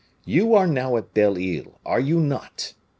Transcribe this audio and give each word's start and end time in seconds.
You 0.25 0.55
are 0.55 0.65
now 0.65 0.97
at 0.97 1.13
Belle 1.13 1.37
Isle, 1.37 1.79
are 1.85 1.99
you 1.99 2.19
not?" 2.19 2.73